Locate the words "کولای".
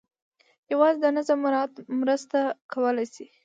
2.73-3.07